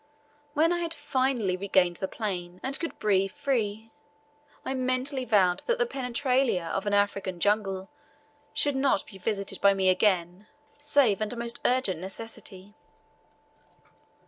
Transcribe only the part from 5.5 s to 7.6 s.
that the penetralia of an African